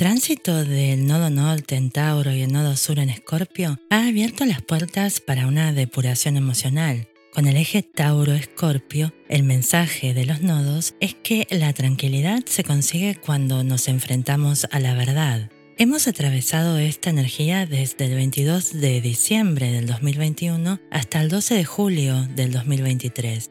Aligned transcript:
tránsito 0.00 0.64
del 0.64 1.06
nodo 1.06 1.28
norte 1.28 1.76
en 1.76 1.90
Tauro 1.90 2.32
y 2.32 2.40
el 2.40 2.50
nodo 2.50 2.74
sur 2.74 2.98
en 2.98 3.10
Escorpio 3.10 3.78
ha 3.90 4.06
abierto 4.06 4.46
las 4.46 4.62
puertas 4.62 5.20
para 5.20 5.46
una 5.46 5.74
depuración 5.74 6.38
emocional. 6.38 7.06
Con 7.34 7.46
el 7.46 7.58
eje 7.58 7.82
Tauro-Escorpio, 7.82 9.12
el 9.28 9.42
mensaje 9.42 10.14
de 10.14 10.24
los 10.24 10.40
nodos 10.40 10.94
es 11.00 11.14
que 11.16 11.46
la 11.50 11.74
tranquilidad 11.74 12.42
se 12.46 12.64
consigue 12.64 13.16
cuando 13.16 13.62
nos 13.62 13.88
enfrentamos 13.88 14.66
a 14.70 14.80
la 14.80 14.94
verdad. 14.94 15.50
Hemos 15.76 16.08
atravesado 16.08 16.78
esta 16.78 17.10
energía 17.10 17.66
desde 17.66 18.06
el 18.06 18.14
22 18.14 18.80
de 18.80 19.02
diciembre 19.02 19.70
del 19.70 19.86
2021 19.86 20.80
hasta 20.90 21.20
el 21.20 21.28
12 21.28 21.56
de 21.56 21.64
julio 21.66 22.26
del 22.34 22.52
2023 22.52 23.50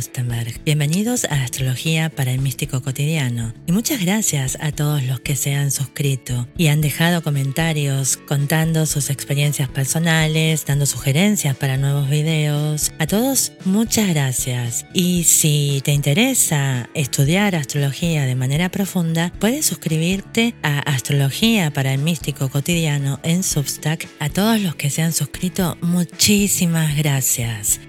Lustenberg. 0.00 0.64
Bienvenidos 0.64 1.26
a 1.26 1.42
Astrología 1.42 2.08
para 2.08 2.32
el 2.32 2.40
Místico 2.40 2.80
Cotidiano. 2.80 3.52
Y 3.66 3.72
muchas 3.72 4.00
gracias 4.00 4.56
a 4.62 4.72
todos 4.72 5.02
los 5.02 5.20
que 5.20 5.36
se 5.36 5.54
han 5.54 5.70
suscrito 5.70 6.48
y 6.56 6.68
han 6.68 6.80
dejado 6.80 7.22
comentarios 7.22 8.16
contando 8.16 8.86
sus 8.86 9.10
experiencias 9.10 9.68
personales, 9.68 10.64
dando 10.64 10.86
sugerencias 10.86 11.54
para 11.54 11.76
nuevos 11.76 12.08
videos. 12.08 12.92
A 12.98 13.06
todos, 13.06 13.52
muchas 13.66 14.08
gracias. 14.08 14.86
Y 14.94 15.24
si 15.24 15.82
te 15.84 15.92
interesa 15.92 16.88
estudiar 16.94 17.54
astrología 17.54 18.24
de 18.24 18.36
manera 18.36 18.70
profunda, 18.70 19.30
puedes 19.38 19.66
suscribirte 19.66 20.54
a 20.62 20.78
Astrología 20.78 21.70
para 21.72 21.92
el 21.92 22.00
Místico 22.00 22.48
Cotidiano 22.48 23.20
en 23.22 23.42
Substack. 23.42 24.08
A 24.18 24.30
todos 24.30 24.62
los 24.62 24.76
que 24.76 24.88
se 24.88 25.02
han 25.02 25.12
suscrito, 25.12 25.76
muchísimas 25.82 26.96
gracias. 26.96 27.80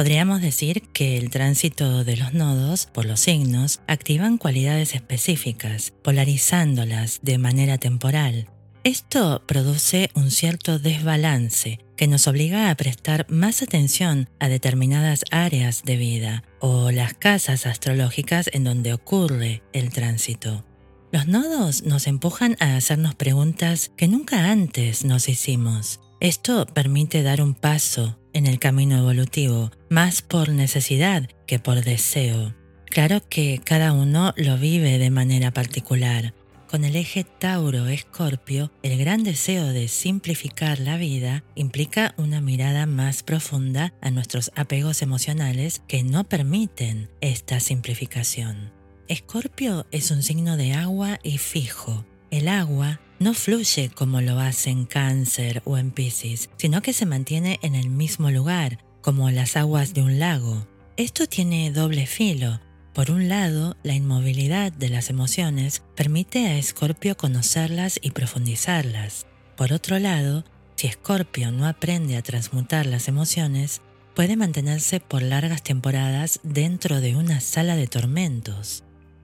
Podríamos 0.00 0.40
decir 0.40 0.80
que 0.94 1.18
el 1.18 1.28
tránsito 1.28 2.04
de 2.04 2.16
los 2.16 2.32
nodos 2.32 2.86
por 2.86 3.04
los 3.04 3.20
signos 3.20 3.80
activan 3.86 4.38
cualidades 4.38 4.94
específicas, 4.94 5.92
polarizándolas 6.02 7.20
de 7.20 7.36
manera 7.36 7.76
temporal. 7.76 8.48
Esto 8.82 9.42
produce 9.46 10.08
un 10.14 10.30
cierto 10.30 10.78
desbalance 10.78 11.80
que 11.98 12.06
nos 12.06 12.26
obliga 12.28 12.70
a 12.70 12.74
prestar 12.76 13.26
más 13.28 13.60
atención 13.60 14.30
a 14.38 14.48
determinadas 14.48 15.22
áreas 15.30 15.82
de 15.84 15.98
vida 15.98 16.44
o 16.60 16.90
las 16.90 17.12
casas 17.12 17.66
astrológicas 17.66 18.48
en 18.54 18.64
donde 18.64 18.94
ocurre 18.94 19.62
el 19.74 19.90
tránsito. 19.90 20.64
Los 21.12 21.26
nodos 21.26 21.82
nos 21.82 22.06
empujan 22.06 22.56
a 22.58 22.74
hacernos 22.76 23.16
preguntas 23.16 23.92
que 23.98 24.08
nunca 24.08 24.50
antes 24.50 25.04
nos 25.04 25.28
hicimos. 25.28 26.00
Esto 26.20 26.64
permite 26.64 27.22
dar 27.22 27.42
un 27.42 27.52
paso 27.52 28.19
en 28.32 28.46
el 28.46 28.58
camino 28.58 28.98
evolutivo, 28.98 29.70
más 29.88 30.22
por 30.22 30.48
necesidad 30.50 31.28
que 31.46 31.58
por 31.58 31.82
deseo. 31.82 32.54
Claro 32.86 33.22
que 33.28 33.60
cada 33.64 33.92
uno 33.92 34.34
lo 34.36 34.58
vive 34.58 34.98
de 34.98 35.10
manera 35.10 35.52
particular. 35.52 36.34
Con 36.68 36.84
el 36.84 36.94
eje 36.94 37.24
Tauro-Escorpio, 37.24 38.70
el 38.82 38.96
gran 38.96 39.24
deseo 39.24 39.66
de 39.66 39.88
simplificar 39.88 40.78
la 40.78 40.96
vida 40.96 41.42
implica 41.56 42.14
una 42.16 42.40
mirada 42.40 42.86
más 42.86 43.24
profunda 43.24 43.92
a 44.00 44.10
nuestros 44.10 44.52
apegos 44.54 45.02
emocionales 45.02 45.82
que 45.88 46.04
no 46.04 46.24
permiten 46.24 47.10
esta 47.20 47.58
simplificación. 47.58 48.72
Escorpio 49.08 49.86
es 49.90 50.12
un 50.12 50.22
signo 50.22 50.56
de 50.56 50.72
agua 50.74 51.18
y 51.24 51.38
fijo. 51.38 52.04
El 52.30 52.46
agua 52.46 53.00
no 53.20 53.34
fluye 53.34 53.90
como 53.90 54.22
lo 54.22 54.40
hace 54.40 54.70
en 54.70 54.86
Cáncer 54.86 55.62
o 55.66 55.76
en 55.76 55.90
Pisces, 55.90 56.48
sino 56.56 56.80
que 56.80 56.94
se 56.94 57.04
mantiene 57.04 57.60
en 57.62 57.74
el 57.74 57.90
mismo 57.90 58.30
lugar, 58.30 58.78
como 59.02 59.30
las 59.30 59.56
aguas 59.56 59.92
de 59.92 60.02
un 60.02 60.18
lago. 60.18 60.66
Esto 60.96 61.26
tiene 61.26 61.70
doble 61.70 62.06
filo. 62.06 62.60
Por 62.94 63.10
un 63.10 63.28
lado, 63.28 63.76
la 63.82 63.94
inmovilidad 63.94 64.72
de 64.72 64.88
las 64.88 65.10
emociones 65.10 65.82
permite 65.94 66.46
a 66.46 66.56
Escorpio 66.56 67.16
conocerlas 67.16 68.00
y 68.02 68.10
profundizarlas. 68.10 69.26
Por 69.54 69.74
otro 69.74 69.98
lado, 69.98 70.44
si 70.76 70.86
Escorpio 70.86 71.52
no 71.52 71.66
aprende 71.66 72.16
a 72.16 72.22
transmutar 72.22 72.86
las 72.86 73.06
emociones, 73.06 73.82
puede 74.14 74.36
mantenerse 74.36 74.98
por 74.98 75.20
largas 75.20 75.62
temporadas 75.62 76.40
dentro 76.42 77.02
de 77.02 77.16
una 77.16 77.40
sala 77.40 77.76
de 77.76 77.86
tormentos. 77.86 78.82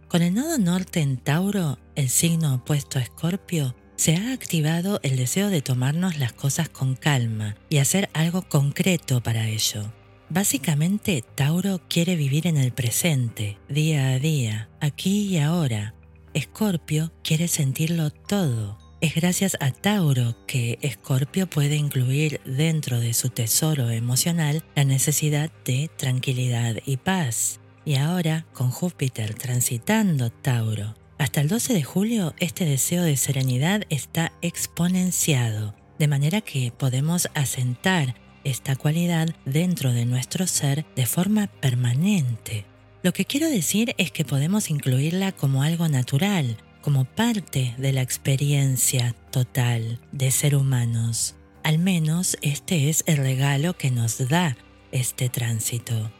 Con 0.09 0.21
el 0.21 0.34
nodo 0.34 0.59
norte 0.59 1.00
en 1.00 1.16
Tauro, 1.16 1.78
el 1.94 2.10
signo 2.10 2.54
opuesto 2.54 2.98
a 2.98 3.03
Escorpio, 3.03 3.75
se 3.97 4.17
ha 4.17 4.33
activado 4.33 5.01
el 5.03 5.17
deseo 5.17 5.49
de 5.49 5.62
tomarnos 5.62 6.19
las 6.19 6.33
cosas 6.33 6.69
con 6.69 6.95
calma 6.95 7.57
y 7.69 7.79
hacer 7.79 8.09
algo 8.12 8.43
concreto 8.43 9.23
para 9.23 9.49
ello. 9.49 9.93
Básicamente, 10.29 11.25
Tauro 11.34 11.81
quiere 11.89 12.17
vivir 12.17 12.47
en 12.47 12.57
el 12.57 12.73
presente, 12.73 13.59
día 13.69 14.11
a 14.11 14.19
día, 14.19 14.69
aquí 14.81 15.29
y 15.29 15.39
ahora. 15.39 15.95
Escorpio 16.34 17.12
quiere 17.23 17.49
sentirlo 17.49 18.11
todo. 18.11 18.79
Es 19.01 19.15
gracias 19.15 19.57
a 19.61 19.71
Tauro 19.71 20.37
que 20.47 20.78
Escorpio 20.83 21.49
puede 21.49 21.77
incluir 21.77 22.41
dentro 22.45 22.99
de 22.99 23.15
su 23.15 23.31
tesoro 23.31 23.91
emocional 23.91 24.65
la 24.75 24.84
necesidad 24.84 25.51
de 25.65 25.91
tranquilidad 25.97 26.77
y 26.84 26.97
paz. 26.97 27.61
Y 27.84 27.95
ahora, 27.95 28.47
con 28.53 28.71
Júpiter 28.71 29.34
transitando 29.34 30.31
Tauro 30.31 30.95
hasta 31.19 31.41
el 31.41 31.49
12 31.49 31.72
de 31.72 31.82
julio, 31.82 32.34
este 32.38 32.65
deseo 32.65 33.03
de 33.03 33.16
serenidad 33.16 33.82
está 33.88 34.32
exponenciado, 34.43 35.75
de 35.99 36.09
manera 36.09 36.43
que 36.43 36.72
podemos 36.77 37.28
asentar 37.34 38.15
esta 38.44 38.77
cualidad 38.77 39.28
dentro 39.44 39.93
de 39.93 40.04
nuestro 40.04 40.47
ser 40.47 40.84
de 40.94 41.06
forma 41.06 41.47
permanente. 41.47 42.66
Lo 43.03 43.12
que 43.12 43.25
quiero 43.25 43.49
decir 43.49 43.94
es 43.99 44.10
que 44.10 44.25
podemos 44.25 44.71
incluirla 44.71 45.32
como 45.32 45.62
algo 45.62 45.88
natural, 45.88 46.59
como 46.82 47.04
parte 47.04 47.75
de 47.78 47.93
la 47.93 48.03
experiencia 48.03 49.15
total 49.31 50.00
de 50.12 50.31
ser 50.31 50.54
humanos. 50.54 51.34
Al 51.65 51.78
menos 51.78 52.37
este 52.43 52.91
es 52.91 53.03
el 53.06 53.16
regalo 53.16 53.77
que 53.77 53.91
nos 53.91 54.28
da 54.28 54.56
este 54.93 55.28
tránsito. 55.28 56.12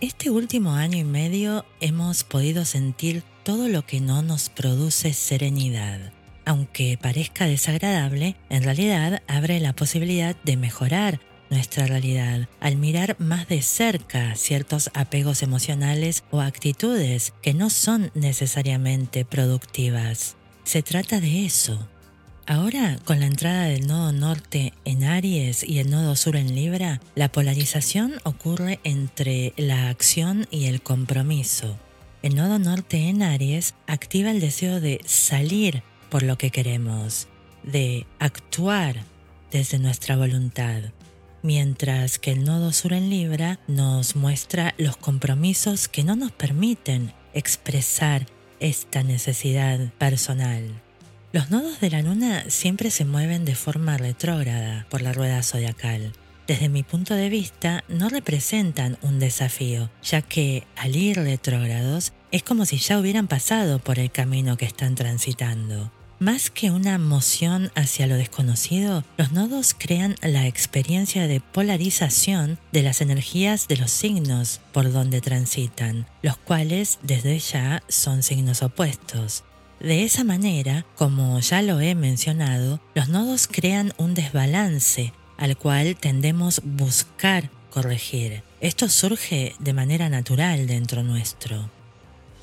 Este 0.00 0.30
último 0.30 0.72
año 0.72 0.96
y 0.96 1.04
medio 1.04 1.66
hemos 1.80 2.24
podido 2.24 2.64
sentir 2.64 3.22
todo 3.42 3.68
lo 3.68 3.86
que 3.86 4.00
no 4.00 4.22
nos 4.22 4.48
produce 4.48 5.12
serenidad. 5.12 6.12
Aunque 6.44 6.98
parezca 7.00 7.46
desagradable, 7.46 8.36
en 8.48 8.62
realidad 8.62 9.22
abre 9.28 9.60
la 9.60 9.74
posibilidad 9.74 10.36
de 10.44 10.56
mejorar 10.56 11.20
nuestra 11.50 11.86
realidad 11.86 12.48
al 12.60 12.76
mirar 12.76 13.16
más 13.18 13.48
de 13.48 13.60
cerca 13.60 14.34
ciertos 14.36 14.90
apegos 14.94 15.42
emocionales 15.42 16.24
o 16.30 16.40
actitudes 16.40 17.34
que 17.42 17.54
no 17.54 17.70
son 17.70 18.10
necesariamente 18.14 19.24
productivas. 19.24 20.36
Se 20.64 20.82
trata 20.82 21.20
de 21.20 21.44
eso. 21.44 21.88
Ahora, 22.46 22.98
con 23.04 23.20
la 23.20 23.26
entrada 23.26 23.64
del 23.64 23.86
nodo 23.86 24.12
norte 24.12 24.72
en 24.84 25.04
Aries 25.04 25.62
y 25.62 25.78
el 25.78 25.90
nodo 25.90 26.16
sur 26.16 26.36
en 26.36 26.54
Libra, 26.54 27.00
la 27.14 27.30
polarización 27.30 28.14
ocurre 28.24 28.80
entre 28.82 29.52
la 29.56 29.88
acción 29.88 30.46
y 30.50 30.66
el 30.66 30.82
compromiso. 30.82 31.78
El 32.22 32.36
nodo 32.36 32.58
norte 32.58 33.08
en 33.08 33.22
Aries 33.22 33.74
activa 33.86 34.30
el 34.30 34.40
deseo 34.40 34.78
de 34.78 35.00
salir 35.06 35.82
por 36.10 36.22
lo 36.22 36.36
que 36.36 36.50
queremos, 36.50 37.28
de 37.62 38.06
actuar 38.18 38.96
desde 39.50 39.78
nuestra 39.78 40.16
voluntad, 40.16 40.82
mientras 41.42 42.18
que 42.18 42.32
el 42.32 42.44
nodo 42.44 42.74
sur 42.74 42.92
en 42.92 43.08
Libra 43.08 43.58
nos 43.68 44.16
muestra 44.16 44.74
los 44.76 44.98
compromisos 44.98 45.88
que 45.88 46.04
no 46.04 46.14
nos 46.14 46.30
permiten 46.30 47.14
expresar 47.32 48.26
esta 48.60 49.02
necesidad 49.02 49.80
personal. 49.94 50.82
Los 51.32 51.50
nodos 51.50 51.80
de 51.80 51.88
la 51.88 52.02
luna 52.02 52.44
siempre 52.48 52.90
se 52.90 53.06
mueven 53.06 53.46
de 53.46 53.54
forma 53.54 53.96
retrógrada 53.96 54.86
por 54.90 55.00
la 55.00 55.14
rueda 55.14 55.42
zodiacal, 55.42 56.12
desde 56.50 56.68
mi 56.68 56.82
punto 56.82 57.14
de 57.14 57.28
vista, 57.28 57.84
no 57.86 58.08
representan 58.08 58.98
un 59.02 59.20
desafío, 59.20 59.88
ya 60.02 60.20
que 60.20 60.66
al 60.74 60.96
ir 60.96 61.16
retrógrados 61.16 62.12
es 62.32 62.42
como 62.42 62.66
si 62.66 62.78
ya 62.78 62.98
hubieran 62.98 63.28
pasado 63.28 63.78
por 63.78 64.00
el 64.00 64.10
camino 64.10 64.56
que 64.56 64.64
están 64.64 64.96
transitando. 64.96 65.92
Más 66.18 66.50
que 66.50 66.72
una 66.72 66.98
moción 66.98 67.70
hacia 67.76 68.08
lo 68.08 68.16
desconocido, 68.16 69.04
los 69.16 69.30
nodos 69.30 69.76
crean 69.78 70.16
la 70.22 70.48
experiencia 70.48 71.28
de 71.28 71.38
polarización 71.38 72.58
de 72.72 72.82
las 72.82 73.00
energías 73.00 73.68
de 73.68 73.76
los 73.76 73.92
signos 73.92 74.60
por 74.72 74.90
donde 74.90 75.20
transitan, 75.20 76.08
los 76.20 76.36
cuales 76.36 76.98
desde 77.04 77.38
ya 77.38 77.84
son 77.86 78.24
signos 78.24 78.62
opuestos. 78.62 79.44
De 79.78 80.02
esa 80.02 80.24
manera, 80.24 80.84
como 80.96 81.38
ya 81.38 81.62
lo 81.62 81.80
he 81.80 81.94
mencionado, 81.94 82.80
los 82.96 83.08
nodos 83.08 83.46
crean 83.46 83.92
un 83.98 84.14
desbalance 84.14 85.12
al 85.40 85.56
cual 85.56 85.96
tendemos 85.96 86.60
buscar 86.62 87.50
corregir. 87.70 88.42
Esto 88.60 88.88
surge 88.88 89.54
de 89.58 89.72
manera 89.72 90.08
natural 90.08 90.66
dentro 90.66 91.02
nuestro. 91.02 91.70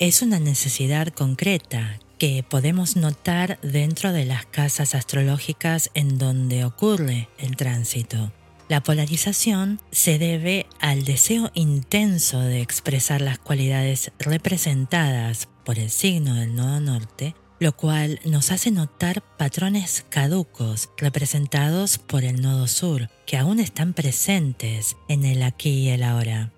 Es 0.00 0.20
una 0.20 0.40
necesidad 0.40 1.08
concreta 1.08 2.00
que 2.18 2.44
podemos 2.46 2.96
notar 2.96 3.60
dentro 3.62 4.12
de 4.12 4.24
las 4.24 4.44
casas 4.46 4.96
astrológicas 4.96 5.90
en 5.94 6.18
donde 6.18 6.64
ocurre 6.64 7.28
el 7.38 7.56
tránsito. 7.56 8.32
La 8.68 8.82
polarización 8.82 9.80
se 9.92 10.18
debe 10.18 10.66
al 10.80 11.04
deseo 11.04 11.50
intenso 11.54 12.40
de 12.40 12.60
expresar 12.60 13.22
las 13.22 13.38
cualidades 13.38 14.10
representadas 14.18 15.48
por 15.64 15.78
el 15.78 15.90
signo 15.90 16.34
del 16.34 16.54
nodo 16.54 16.80
norte, 16.80 17.34
lo 17.60 17.76
cual 17.76 18.20
nos 18.24 18.52
hace 18.52 18.70
notar 18.70 19.22
patrones 19.36 20.04
caducos 20.08 20.90
representados 20.96 21.98
por 21.98 22.24
el 22.24 22.40
nodo 22.40 22.66
sur, 22.68 23.10
que 23.26 23.36
aún 23.36 23.58
están 23.58 23.94
presentes 23.94 24.96
en 25.08 25.24
el 25.24 25.42
aquí 25.42 25.70
y 25.70 25.88
el 25.88 26.02
ahora. 26.02 26.52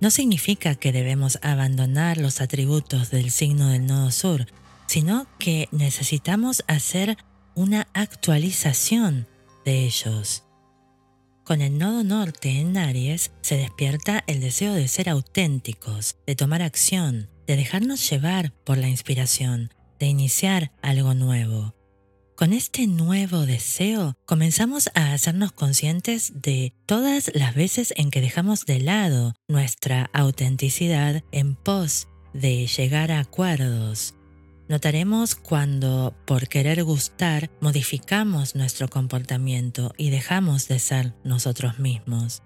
No 0.00 0.10
significa 0.10 0.74
que 0.74 0.92
debemos 0.92 1.38
abandonar 1.42 2.18
los 2.18 2.40
atributos 2.40 3.10
del 3.10 3.30
signo 3.30 3.68
del 3.68 3.86
nodo 3.86 4.10
sur, 4.10 4.46
sino 4.86 5.26
que 5.38 5.68
necesitamos 5.70 6.64
hacer 6.66 7.18
una 7.54 7.88
actualización 7.92 9.26
de 9.64 9.84
ellos. 9.84 10.44
Con 11.44 11.62
el 11.62 11.78
nodo 11.78 12.04
norte 12.04 12.60
en 12.60 12.76
Aries 12.76 13.32
se 13.40 13.56
despierta 13.56 14.22
el 14.26 14.40
deseo 14.40 14.74
de 14.74 14.86
ser 14.86 15.08
auténticos, 15.08 16.16
de 16.26 16.36
tomar 16.36 16.62
acción, 16.62 17.28
de 17.46 17.56
dejarnos 17.56 18.08
llevar 18.08 18.52
por 18.64 18.78
la 18.78 18.88
inspiración, 18.88 19.72
de 19.98 20.06
iniciar 20.06 20.72
algo 20.82 21.14
nuevo. 21.14 21.74
Con 22.36 22.52
este 22.52 22.86
nuevo 22.86 23.46
deseo 23.46 24.16
comenzamos 24.24 24.90
a 24.94 25.12
hacernos 25.12 25.52
conscientes 25.52 26.40
de 26.40 26.72
todas 26.86 27.32
las 27.34 27.54
veces 27.54 27.92
en 27.96 28.10
que 28.10 28.20
dejamos 28.20 28.64
de 28.64 28.80
lado 28.80 29.34
nuestra 29.48 30.08
autenticidad 30.12 31.24
en 31.32 31.56
pos 31.56 32.06
de 32.32 32.66
llegar 32.66 33.10
a 33.10 33.20
acuerdos, 33.20 34.14
Notaremos 34.68 35.34
cuando, 35.34 36.14
por 36.26 36.48
querer 36.48 36.84
gustar, 36.84 37.50
modificamos 37.62 38.54
nuestro 38.54 38.88
comportamiento 38.88 39.94
y 39.96 40.10
dejamos 40.10 40.68
de 40.68 40.78
ser 40.78 41.14
nosotros 41.24 41.78
mismos. 41.78 42.42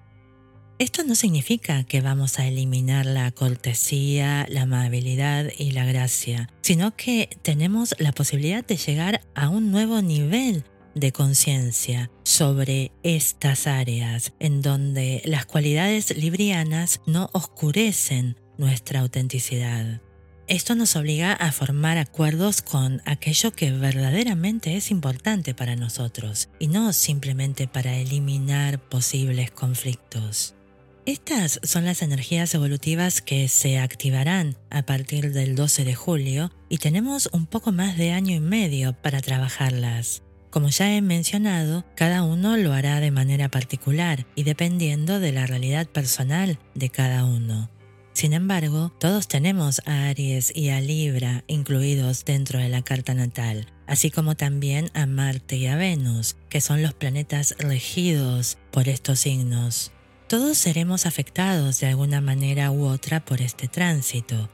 Esto 0.82 1.04
no 1.04 1.14
significa 1.14 1.84
que 1.84 2.00
vamos 2.00 2.40
a 2.40 2.48
eliminar 2.48 3.06
la 3.06 3.30
cortesía, 3.30 4.46
la 4.48 4.62
amabilidad 4.62 5.46
y 5.56 5.70
la 5.70 5.84
gracia, 5.84 6.48
sino 6.60 6.96
que 6.96 7.30
tenemos 7.42 7.94
la 8.00 8.10
posibilidad 8.10 8.66
de 8.66 8.76
llegar 8.76 9.20
a 9.36 9.48
un 9.48 9.70
nuevo 9.70 10.02
nivel 10.02 10.64
de 10.96 11.12
conciencia 11.12 12.10
sobre 12.24 12.90
estas 13.04 13.68
áreas 13.68 14.32
en 14.40 14.60
donde 14.60 15.22
las 15.24 15.46
cualidades 15.46 16.16
librianas 16.16 17.00
no 17.06 17.30
oscurecen 17.32 18.36
nuestra 18.58 19.02
autenticidad. 19.02 20.00
Esto 20.48 20.74
nos 20.74 20.96
obliga 20.96 21.32
a 21.32 21.52
formar 21.52 21.96
acuerdos 21.96 22.60
con 22.60 23.02
aquello 23.04 23.52
que 23.52 23.70
verdaderamente 23.70 24.76
es 24.76 24.90
importante 24.90 25.54
para 25.54 25.76
nosotros 25.76 26.48
y 26.58 26.66
no 26.66 26.92
simplemente 26.92 27.68
para 27.68 27.96
eliminar 27.98 28.80
posibles 28.80 29.52
conflictos. 29.52 30.56
Estas 31.04 31.58
son 31.64 31.84
las 31.84 32.00
energías 32.00 32.54
evolutivas 32.54 33.22
que 33.22 33.48
se 33.48 33.80
activarán 33.80 34.56
a 34.70 34.82
partir 34.86 35.32
del 35.32 35.56
12 35.56 35.84
de 35.84 35.96
julio 35.96 36.52
y 36.68 36.78
tenemos 36.78 37.28
un 37.32 37.46
poco 37.46 37.72
más 37.72 37.98
de 37.98 38.12
año 38.12 38.36
y 38.36 38.38
medio 38.38 38.92
para 38.92 39.20
trabajarlas. 39.20 40.22
Como 40.50 40.68
ya 40.68 40.94
he 40.94 41.02
mencionado, 41.02 41.84
cada 41.96 42.22
uno 42.22 42.56
lo 42.56 42.72
hará 42.72 43.00
de 43.00 43.10
manera 43.10 43.48
particular 43.50 44.26
y 44.36 44.44
dependiendo 44.44 45.18
de 45.18 45.32
la 45.32 45.44
realidad 45.44 45.88
personal 45.88 46.60
de 46.76 46.90
cada 46.90 47.24
uno. 47.24 47.68
Sin 48.12 48.32
embargo, 48.32 48.92
todos 49.00 49.26
tenemos 49.26 49.82
a 49.86 50.06
Aries 50.06 50.52
y 50.54 50.68
a 50.68 50.80
Libra 50.80 51.42
incluidos 51.48 52.24
dentro 52.24 52.60
de 52.60 52.68
la 52.68 52.82
carta 52.82 53.12
natal, 53.12 53.66
así 53.88 54.12
como 54.12 54.36
también 54.36 54.88
a 54.94 55.06
Marte 55.06 55.56
y 55.56 55.66
a 55.66 55.74
Venus, 55.74 56.36
que 56.48 56.60
son 56.60 56.80
los 56.80 56.94
planetas 56.94 57.56
regidos 57.58 58.56
por 58.70 58.88
estos 58.88 59.18
signos. 59.18 59.90
Todos 60.32 60.56
seremos 60.56 61.04
afectados 61.04 61.78
de 61.80 61.88
alguna 61.88 62.22
manera 62.22 62.70
u 62.70 62.86
otra 62.86 63.22
por 63.22 63.42
este 63.42 63.68
tránsito, 63.68 64.48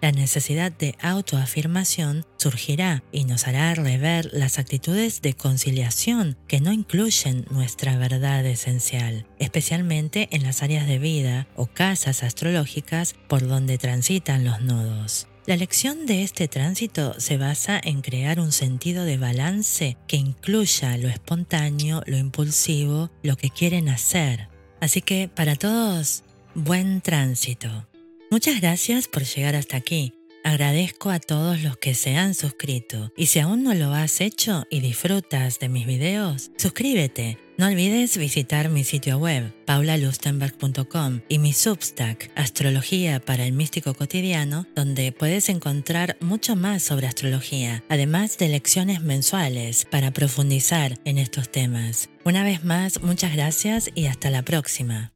la 0.00 0.10
necesidad 0.10 0.72
de 0.72 0.94
autoafirmación 1.02 2.24
surgirá 2.38 3.02
y 3.12 3.24
nos 3.24 3.46
hará 3.46 3.74
rever 3.74 4.30
las 4.32 4.58
actitudes 4.58 5.20
de 5.20 5.34
conciliación 5.34 6.38
que 6.46 6.62
no 6.62 6.72
incluyen 6.72 7.44
nuestra 7.50 7.98
verdad 7.98 8.46
esencial, 8.46 9.26
especialmente 9.38 10.30
en 10.32 10.44
las 10.44 10.62
áreas 10.62 10.86
de 10.86 10.98
vida 10.98 11.46
o 11.56 11.66
casas 11.66 12.22
astrológicas 12.22 13.14
por 13.28 13.46
donde 13.46 13.76
transitan 13.76 14.46
los 14.46 14.62
nodos. 14.62 15.28
La 15.44 15.58
lección 15.58 16.06
de 16.06 16.22
este 16.22 16.48
tránsito 16.48 17.20
se 17.20 17.36
basa 17.36 17.78
en 17.84 18.00
crear 18.00 18.40
un 18.40 18.50
sentido 18.50 19.04
de 19.04 19.18
balance 19.18 19.98
que 20.06 20.16
incluya 20.16 20.96
lo 20.96 21.08
espontáneo, 21.08 22.02
lo 22.06 22.16
impulsivo, 22.16 23.10
lo 23.22 23.36
que 23.36 23.50
quieren 23.50 23.90
hacer. 23.90 24.48
Así 24.80 25.02
que 25.02 25.28
para 25.28 25.56
todos, 25.56 26.22
buen 26.54 27.00
tránsito. 27.00 27.86
Muchas 28.30 28.60
gracias 28.60 29.08
por 29.08 29.24
llegar 29.24 29.56
hasta 29.56 29.76
aquí. 29.76 30.14
Agradezco 30.44 31.10
a 31.10 31.18
todos 31.18 31.62
los 31.62 31.76
que 31.76 31.94
se 31.94 32.16
han 32.16 32.34
suscrito 32.34 33.12
y 33.16 33.26
si 33.26 33.40
aún 33.40 33.64
no 33.64 33.74
lo 33.74 33.92
has 33.92 34.20
hecho 34.20 34.64
y 34.70 34.80
disfrutas 34.80 35.58
de 35.58 35.68
mis 35.68 35.86
videos, 35.86 36.50
suscríbete. 36.56 37.47
No 37.58 37.66
olvides 37.66 38.16
visitar 38.16 38.68
mi 38.68 38.84
sitio 38.84 39.18
web 39.18 39.52
paulalustenberg.com 39.64 41.22
y 41.28 41.40
mi 41.40 41.52
Substack 41.52 42.30
Astrología 42.36 43.18
para 43.18 43.44
el 43.44 43.52
Místico 43.52 43.94
Cotidiano, 43.94 44.64
donde 44.76 45.10
puedes 45.10 45.48
encontrar 45.48 46.16
mucho 46.20 46.54
más 46.54 46.84
sobre 46.84 47.08
astrología, 47.08 47.82
además 47.88 48.38
de 48.38 48.48
lecciones 48.48 49.02
mensuales 49.02 49.86
para 49.86 50.12
profundizar 50.12 51.00
en 51.04 51.18
estos 51.18 51.50
temas. 51.50 52.10
Una 52.24 52.44
vez 52.44 52.62
más, 52.62 53.02
muchas 53.02 53.34
gracias 53.34 53.90
y 53.92 54.06
hasta 54.06 54.30
la 54.30 54.42
próxima. 54.42 55.06